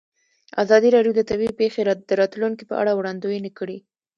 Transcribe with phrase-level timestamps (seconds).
[0.63, 3.77] ازادي راډیو د طبیعي پېښې د راتلونکې په اړه وړاندوینې کړې.